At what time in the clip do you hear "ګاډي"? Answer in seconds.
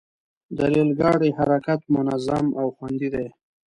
0.99-1.29